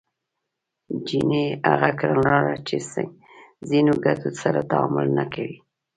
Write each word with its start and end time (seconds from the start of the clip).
جیني 1.05 1.43
هغه 1.69 1.89
کړنلاره 1.99 2.55
چې 2.67 2.75
ځینو 3.69 3.93
ګټو 4.05 4.29
سره 4.41 4.59
تعامل 4.71 5.07
نه 5.17 5.25
کوي 5.33 5.57